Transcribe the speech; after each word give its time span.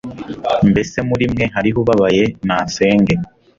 Mbese 0.69 0.97
muri 1.09 1.25
mwe 1.31 1.45
hariho 1.53 1.77
ubabaye 1.83 2.23
Nasenge 2.47 3.13